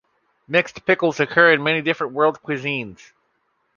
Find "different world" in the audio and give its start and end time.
1.83-2.41